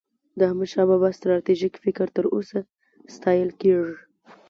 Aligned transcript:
د 0.37 0.39
احمدشاه 0.49 0.87
بابا 0.89 1.09
ستراتیژيک 1.19 1.73
فکر 1.83 2.07
تر 2.15 2.25
اوسه 2.35 2.59
ستایل 3.15 3.49
کېږي. 3.61 3.95